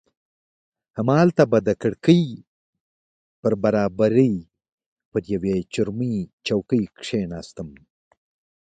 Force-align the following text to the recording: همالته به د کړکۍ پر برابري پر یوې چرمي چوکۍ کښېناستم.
همالته 0.97 1.43
به 1.51 1.59
د 1.67 1.69
کړکۍ 1.81 2.23
پر 3.41 3.53
برابري 3.63 4.33
پر 5.11 5.23
یوې 5.33 5.57
چرمي 5.73 6.15
چوکۍ 6.47 6.83
کښېناستم. 6.99 7.69